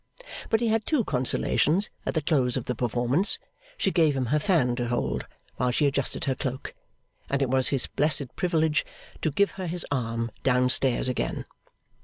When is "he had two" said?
0.61-1.03